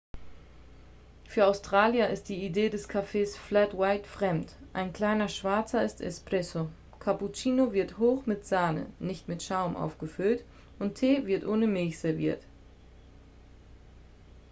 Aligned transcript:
"für 1.27 1.45
australier 1.45 2.09
ist 2.09 2.27
die 2.27 2.43
idee 2.43 2.69
des 2.69 2.87
kaffees 2.87 3.37
"flat 3.37 3.77
white" 3.77 4.07
fremd. 4.09 4.51
ein 4.73 4.93
kleiner 4.93 5.27
schwarzer 5.29 5.83
ist 5.85 6.01
"espresso" 6.01 6.69
cappuccino 6.99 7.71
wird 7.71 7.99
hoch 7.99 8.25
mit 8.25 8.43
sahne 8.43 8.87
nicht 8.97 9.27
mit 9.27 9.43
schaum 9.43 9.75
aufgefüllt 9.75 10.43
und 10.79 10.95
tee 10.95 11.27
wird 11.27 11.45
ohne 11.45 11.67
milch 11.67 11.99
serviert. 11.99 12.41